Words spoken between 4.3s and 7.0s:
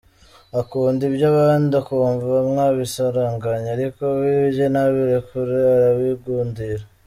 ibye ntabirekure arabigundira.